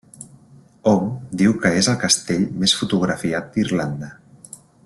[0.91, 1.11] Hom
[1.43, 4.15] diu que és el castell més fotografiat d'Irlanda.